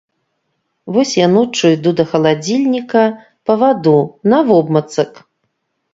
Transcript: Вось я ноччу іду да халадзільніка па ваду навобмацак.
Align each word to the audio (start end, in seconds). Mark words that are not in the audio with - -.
Вось 0.95 1.11
я 1.17 1.27
ноччу 1.33 1.65
іду 1.75 1.91
да 2.01 2.05
халадзільніка 2.13 3.03
па 3.51 3.59
ваду 3.65 3.95
навобмацак. 4.35 5.11